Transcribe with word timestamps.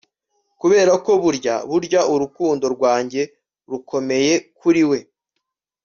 kuberako 0.59 1.11
burya 1.23 1.55
burya 1.69 2.01
urukundo 2.13 2.65
rwanjye 2.75 3.21
rukomeye 3.71 4.33
kuri 4.59 4.83
we 4.89 4.99